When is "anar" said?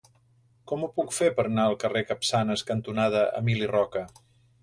1.49-1.65